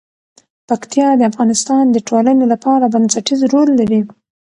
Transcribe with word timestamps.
پکتیا 0.69 1.07
د 1.17 1.21
افغانستان 1.31 1.83
د 1.91 1.97
ټولنې 2.07 2.45
لپاره 2.53 2.91
بنسټيز 2.93 3.41
رول 3.53 3.69
لري. 3.79 4.01